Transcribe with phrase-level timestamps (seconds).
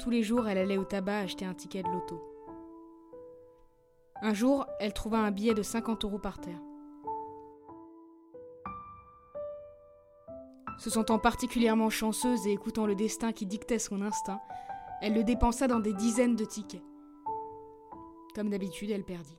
[0.00, 2.22] Tous les jours, elle allait au tabac acheter un ticket de loto.
[4.22, 6.60] Un jour, elle trouva un billet de 50 euros par terre.
[10.78, 14.40] Se sentant particulièrement chanceuse et écoutant le destin qui dictait son instinct,
[15.02, 16.82] elle le dépensa dans des dizaines de tickets.
[18.34, 19.36] Comme d'habitude, elle perdit.